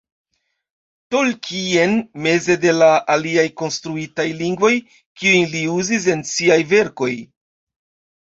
[1.15, 1.91] Tolkien
[2.27, 4.71] meze de la aliaj konstruitaj lingvoj,
[5.21, 7.11] kiujn li uzis en siaj verkoj.